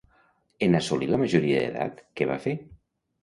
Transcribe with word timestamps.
En 0.67 0.77
assolir 0.77 1.09
la 1.11 1.19
majoria 1.23 1.59
d'edat, 1.65 2.01
què 2.21 2.29
va 2.31 2.39
fer? 2.49 2.55